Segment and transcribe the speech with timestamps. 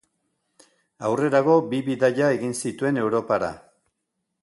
[1.09, 3.53] Aurrerago bi bidaia egin zituen Europara.